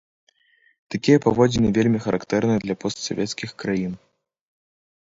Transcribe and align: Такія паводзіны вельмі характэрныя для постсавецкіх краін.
Такія 0.95 1.17
паводзіны 1.25 1.69
вельмі 1.79 1.99
характэрныя 2.07 2.59
для 2.65 2.75
постсавецкіх 2.87 3.49
краін. 3.67 3.93